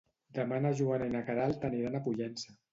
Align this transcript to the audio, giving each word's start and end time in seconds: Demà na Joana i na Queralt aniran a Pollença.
Demà 0.37 0.57
na 0.63 0.71
Joana 0.79 1.11
i 1.11 1.13
na 1.17 1.23
Queralt 1.29 1.71
aniran 1.71 2.01
a 2.01 2.05
Pollença. 2.11 2.61